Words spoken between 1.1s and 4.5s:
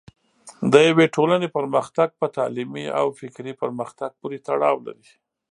ټولنې پرمختګ په تعلیمي او فکري پرمختګ پورې